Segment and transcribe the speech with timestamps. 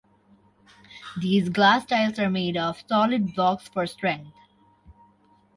[1.19, 4.33] These glass tiles are made of solid blocks for strength.